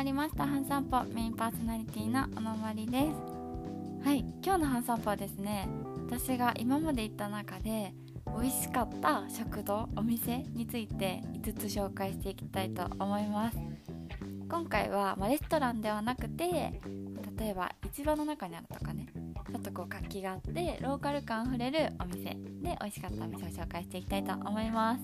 [0.00, 0.46] まりました。
[0.46, 4.08] ハン散歩メインパーソナリティのおのまりです。
[4.08, 4.24] はい。
[4.42, 5.68] 今日のハン散歩はですね
[6.06, 7.92] 私が今まで行った中で
[8.24, 13.58] 美味しかった食堂お店について5つ紹介していきたいと思います。
[14.48, 16.80] 今回は、ま、レストランではなくて
[17.38, 19.06] 例えば市場の中にあるとかね。
[19.52, 25.02] ちょっとこう活気があってローカル感あふれるお店で美味しかったお店を紹介していきたいと思います。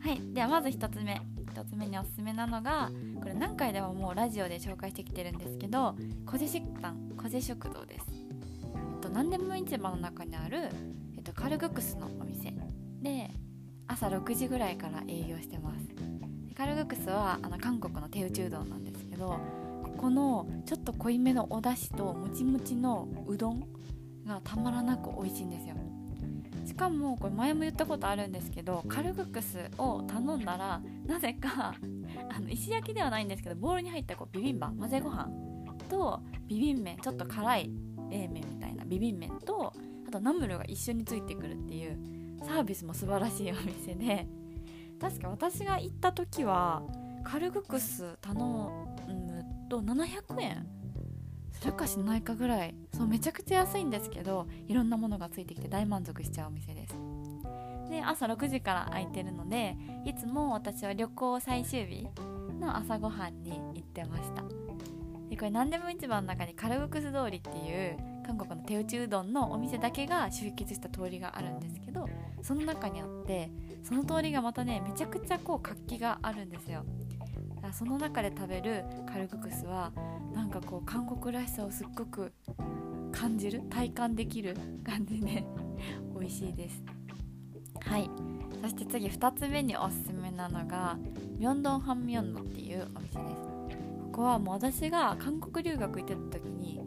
[0.00, 0.20] はい。
[0.34, 1.39] ではまず1つ目。
[1.54, 2.90] 1つ目におすすめなのが
[3.20, 5.94] これ何回でももうラジオで紹介してきてるんですけど
[6.26, 10.68] 小路食堂小路食堂です、えっと、何でも市場の中にある、
[11.16, 12.54] えっと、カルグクスのお店。
[13.02, 13.30] で
[13.86, 15.80] 朝6時ぐらいから営業してます。
[16.54, 19.40] カルグクスはあの韓国の手打ちうどんなんですけど
[19.82, 23.60] ここのちょっと濃いめのお出汁ともちもちのうどん
[24.26, 25.74] がたまらなく美味しいんですよ。
[26.70, 31.74] しかもこれ前も言ったことあるんですけどカルグクスを頼んだらなぜか
[32.32, 35.28] あの石焼きではないんですけどボウルに入ったこうビビンバ混ぜご飯
[35.88, 37.70] とビビン麺ちょっと辛い
[38.08, 39.72] 冷麺みたいなビビン麺と
[40.06, 41.98] あとナムルが一緒についてくるっていう
[42.44, 44.28] サービスも素晴らしいお店で
[45.00, 46.84] 確か私が行った時は
[47.24, 50.79] カルグクス頼むと700円す
[51.66, 56.94] るかしないかぐらいそうめちゃくちゃ安いんですけどいろんなものがついてきて大満足しちゃうお店です。
[57.90, 62.06] で朝6時から空いてるのでいつも私は旅行最終日
[62.60, 64.44] の朝ごはんに行ってました。
[65.28, 72.08] でこれ何でも市場の中にカルグクス通りっていう韓国の手打ちうどんのお店だけが集結した通りがあるんですけど
[72.42, 73.50] その中にあって
[73.82, 76.84] その通りがまたねめちゃくちゃこう活気があるんですよ。
[77.70, 79.92] からその中で食べるカルグクスは
[80.34, 82.32] なんかこう韓国らしさをすっごく
[83.12, 85.44] 感じる体感できる感じで
[86.18, 86.82] 美味しいです。
[87.80, 88.10] はい。
[88.60, 90.98] そして次2つ目におすすめなのが
[91.38, 93.16] ミョンドンハンミョンドっていうお店です。
[94.12, 96.80] ここはもう私が韓国留学行ってた時に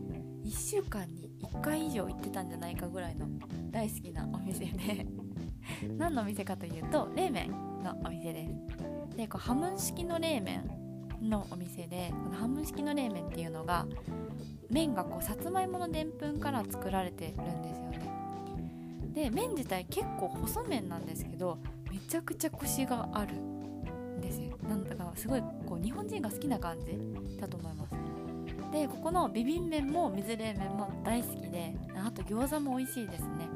[0.46, 3.25] 1週間に1回以上行ってたんじゃないかぐらいの
[3.72, 5.07] 大好きなお店で
[5.97, 7.52] 何のお店かというと冷麺
[7.84, 9.18] のお店です。
[9.18, 10.82] でこうハム式の冷麺
[11.23, 13.85] のお店でこのハム式の冷麺っていうのが
[14.69, 18.00] 麺がこうさつまいものでんぷんから作られてるんですよね。
[19.13, 21.59] で麺自体結構細麺なんですけど
[21.91, 24.57] めちゃくちゃコシがあるんですよ。
[24.67, 26.97] なんだかすごいこう日本人が好きな感じ
[27.39, 27.95] だと思います。
[28.72, 33.47] でここのビビン麺も水冷麺も大好きであと餃子も美味しいですね。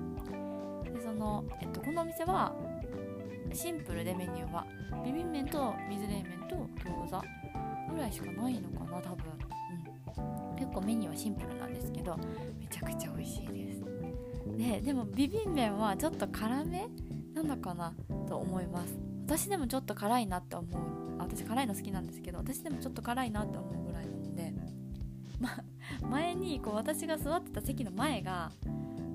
[0.94, 2.54] でその、えっと、このお店は
[3.52, 4.66] シンプルでメニューは
[5.04, 7.47] ビビン麺と水冷麺と餃子
[7.98, 9.26] ぐらいしかないのかな多分、
[10.52, 12.16] うん、結構メニューはシンプルなんですけど
[12.60, 13.82] めちゃくちゃ美味しいです。
[14.58, 16.88] ででもビビン麺はちょっと辛め
[17.34, 17.94] なのかな
[18.28, 18.98] と思います。
[19.26, 20.82] 私でもちょっと辛いなって思う。
[21.20, 24.54] 私辛いの好きなんですけど私でもちょっと辛いなって思うぐらいなので。
[25.40, 25.50] ま
[26.10, 28.52] 前にこう私が座ってた席の前が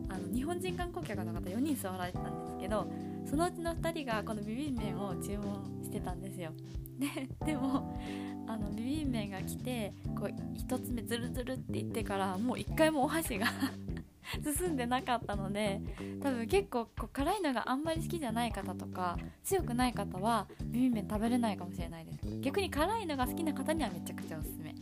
[0.09, 2.87] あの日本人観光客の方4人座られてたんですけど
[3.29, 6.53] そのうちの2人がこのビビン麺を注文してたんですよ。
[6.99, 7.99] ででも
[8.47, 13.47] あのビビン麺が来てこう1つ目ズルズルって言ってからもう1回もお箸が
[14.59, 15.81] 進んでなかったので
[16.23, 22.41] 多分結構こう辛いのがあんまり好きじゃない方とか強くない方はビビン麺食べれないかもしれないです。
[22.41, 24.75] 逆に辛いのが好きな方にはめちゃくちゃおすすめ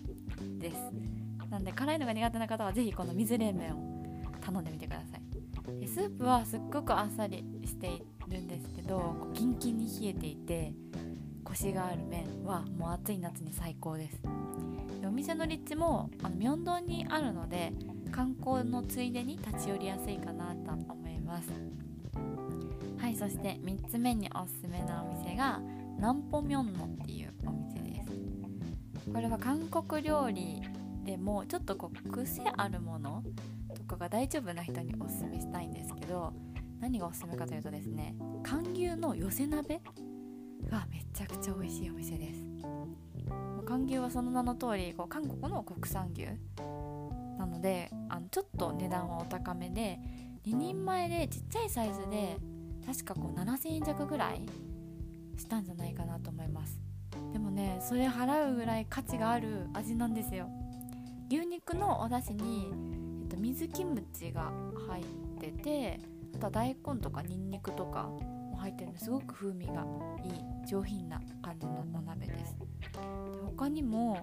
[0.58, 0.76] です。
[1.50, 4.00] なんで辛いのが苦手な方は是非この水冷麺を
[4.40, 5.30] 頼んでみてください。
[5.86, 10.74] スープはすっごくあっさりしているんですけどキンキンに冷えていて
[11.50, 14.22] コシがある麺はもう暑い夏に最高です。
[15.00, 17.72] でお店の立地もあのミョンドンにあるので
[18.12, 21.50] 観光のついでに立ち寄りやすいかなと思います。
[22.98, 25.60] はいそして3つ目におすすめなお店が
[25.98, 29.10] ナンポミョンノっていうお店です。
[29.12, 30.62] これは韓国料理
[31.04, 33.24] でもちょっとこう癖あるもの
[33.74, 36.32] とかが大丈夫な人におすすめしたいんですけど
[36.78, 38.14] 何がおすすめかというとですね
[38.44, 39.80] 韓牛の寄せ鍋
[40.70, 42.42] がめちゃくちゃ美味しいお店です。
[43.66, 46.24] 韓牛はその名の通りこり韓国の国産牛
[47.38, 49.98] なのであのちょっと値段はお高めで
[50.46, 52.38] 2人前でちっちゃいサイズで
[52.86, 54.46] 確かこう7000円弱ぐらい
[55.36, 56.80] したんじゃないかなと思います。
[57.34, 60.48] でもねそれ払うぐらい価値がある味なんですよ。
[61.30, 62.72] 牛肉のお出汁に、
[63.24, 64.50] えっと、水キムチが
[64.88, 65.04] 入っ
[65.38, 66.00] てて
[66.34, 68.08] あとは大根とかニンニクとか
[68.60, 69.84] 入ってるのですごく風味が
[70.22, 72.56] いい上品な感じのお鍋です。
[72.58, 72.66] で
[73.44, 74.22] 他にも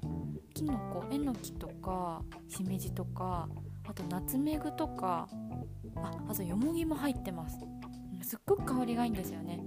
[0.53, 3.49] きのこえのきとかしめじとか
[3.87, 5.27] あとナツメグとか
[5.95, 7.57] ああとよもぎも入ってます。
[8.21, 9.59] すっごく香りがいいんですよね。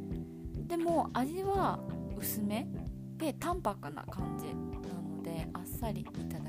[0.66, 1.80] でも味は
[2.16, 2.68] 薄め
[3.16, 6.39] で淡白な感じなのであっさりいただ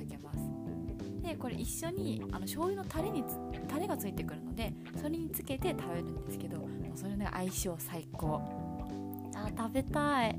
[1.31, 3.23] でこれ一緒にあの醤油のタレに
[3.69, 8.41] タレがついてくるのでそれにつけて食べるんですけどそれね相性最高。
[9.33, 10.37] あ食べたい。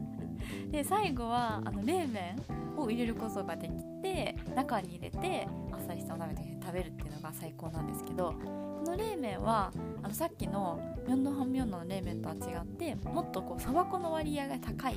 [0.70, 2.36] で最後はあの冷麺
[2.76, 9.72] を入れることができて中に入れてあっさりしたお鍋で食べるっていうのが最高なんですけどこの冷麺は
[10.02, 14.96] あのさっきのミョンドハンミョンの冷麺とは違ってもっとこうそば粉の割合が高い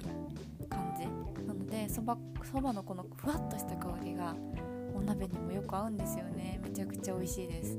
[0.70, 1.06] 感じ
[1.46, 4.36] なのでそばそばのこのふわっとした香りが
[5.02, 6.60] お鍋にもよく合うんですよね。
[6.64, 7.78] めちゃくちゃ美味しいです。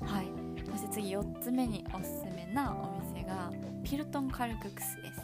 [0.00, 0.26] はい。
[0.70, 3.50] そして次4つ目におすすめなお店が
[3.84, 5.20] ピルトンカルククスです。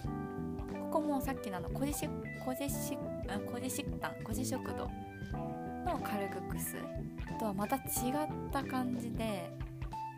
[0.73, 2.09] ここもさっきのあの小路小路
[2.45, 4.91] 小路食堂小路食堂
[5.85, 6.77] のカルククス。
[7.39, 7.83] とはまた違っ
[8.51, 9.51] た感じで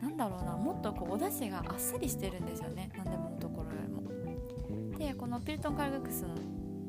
[0.01, 2.91] なんだろうなもっとこうお出汁があっさりしてるんですよね。
[2.97, 4.99] 何でものところよりも。
[4.99, 6.25] でこのピルトンカルグクス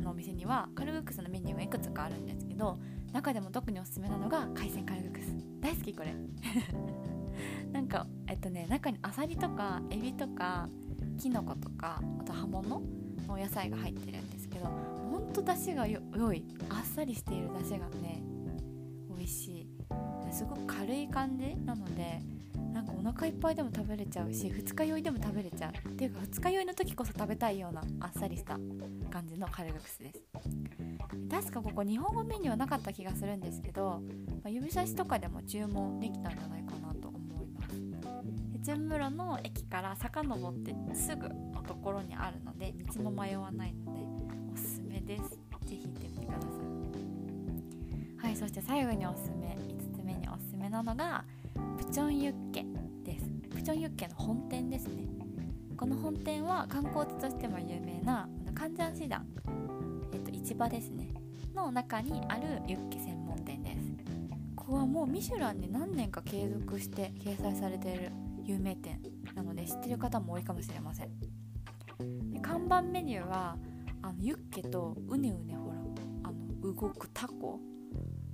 [0.01, 2.79] のお店にはカルグクスのメニューがいくつかあるんですけど
[3.13, 6.13] 中でも特におすすめなのが海鮮カルグクス大好きこれ。
[7.71, 10.69] なんかえっとね中にあさりとかエビとか
[11.17, 12.81] きのことかあと葉物の
[13.27, 15.99] お野菜が入ってるんですけどほんと出汁が良
[16.33, 16.45] い。
[16.69, 18.23] あっさりしている出汁がね
[19.15, 19.67] 美味しい。
[20.31, 22.21] すごく軽い感じなので
[22.79, 25.89] なんかお腹いっぱいでも食べれちゃうし二日酔いでも食べれちゃう。
[25.89, 28.57] っていうか二日酔いの時こそ食べたいようなあっさりした
[29.11, 30.23] 感じのカルガクスです。
[31.29, 34.01] 確かここ日本語メニューはなかった気がするんですけど、ま
[34.45, 37.75] あ、指差しとかでも注文できたんじゃないかなと思います。
[38.61, 43.99] 純室の駅から遡ってすぐのところにあるので道も迷わないので
[44.53, 45.31] おすすめです。
[45.67, 48.25] ぜひ行ってみてください。
[48.25, 51.25] はいそして最後におすすめ5つ目におすすめなのが
[51.77, 52.68] プチョンユッケ。
[53.69, 55.03] チョンユッケの本店ですね。
[55.77, 59.27] この本店は観光地としても有名なカンジャンシダン、
[60.11, 61.13] えっと、市場ですね。
[61.53, 63.77] の中にあるユッケ専門店です。
[64.55, 68.11] ここはもうミシュランに何年か継続して掲載されている
[68.43, 68.99] 有名店
[69.35, 71.19] なので知ってる方も多いかもしれません。
[72.31, 73.55] で看板メニューは
[74.01, 75.75] あのユッケとうねうねほら
[76.23, 77.59] あの動くタコ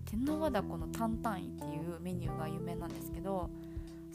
[0.06, 3.50] 天皇和だこの担々麺っていうメニューが有名なんですけど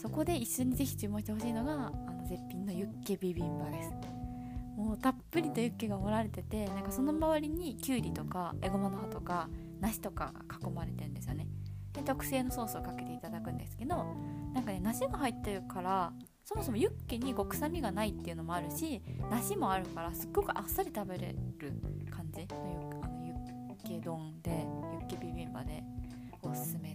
[0.00, 3.90] そこで一緒にぜひ注文してほしいのがあの絶品のユッケビビンバです。
[4.74, 11.46] もうたっぷりとユッケが盛られててなんかその周りにきゅうりとかエゴマの葉とか梨とかが囲まれてるんですよね。
[11.92, 14.16] で特製のソースをかけていただくんですけど
[14.54, 16.12] なんかね梨が入ってるから
[16.46, 21.36] そもそもユッケにこう臭みがないっていうのもあるし梨もあるからすっごくあっさり食べれる
[22.10, 23.36] 感じのあのユッ
[23.86, 24.56] ケ丼でユ
[24.98, 25.82] ッケビビンバで
[26.42, 26.89] おすすめ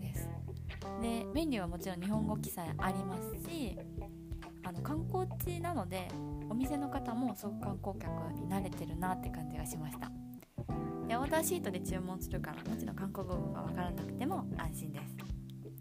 [1.01, 3.77] でメニューはもちろん日本語記載ありますし
[4.63, 6.07] あの観光地なので
[6.49, 10.11] お店の方もすごく観光客に慣れてるなって感じがしました。
[11.07, 15.15] でオーダーシートで注文するからもちろん韓国語が分からなくても安心です。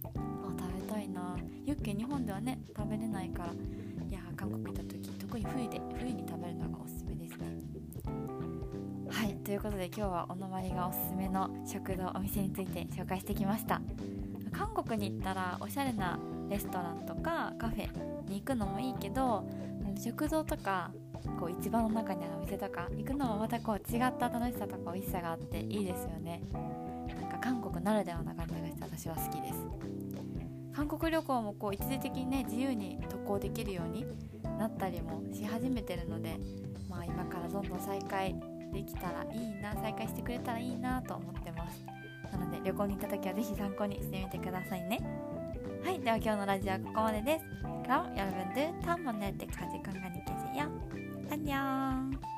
[0.05, 0.19] あ
[0.59, 1.37] 食べたいな。
[1.65, 3.53] ユッケ日本ではね食べれないから
[4.07, 7.47] いや韓国行った時特に冬で冬に食べるのがおすすめですね。
[9.09, 13.81] はいということで今日はおのまりがおすすめの食堂お店について紹介してきました。
[14.56, 16.19] 韓国に行ったらおしゃれな
[16.49, 17.89] レストランとかカフェ
[18.29, 19.45] に行くのもいいけど
[20.03, 20.91] 食堂とか
[21.39, 26.43] こう市場の中にあるお店とか行くのもまたこう違った楽しさとか美味しさがあっていいですよね。
[26.53, 29.94] なんか韓国ならではな感じがして私は好きです。
[30.75, 34.06] 韓国旅行もこう一時的にね自由に渡航できるように
[34.58, 36.37] なったりもし始めてるので
[36.89, 38.34] まあ今からどんどん再開
[38.75, 41.85] できたらいいな再開してくれたらいいなと思ってます。
[42.33, 45.01] なので旅行に行った時は是非参考にしてみてくださいね。
[45.85, 47.45] はいでは今日のラジオはここまでです。
[47.85, 50.69] 그럼 여러분들 다음 만날 때까지 건강히 계세 요.
[51.31, 52.33] 안 녕!